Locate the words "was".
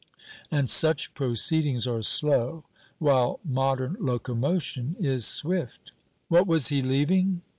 6.47-6.69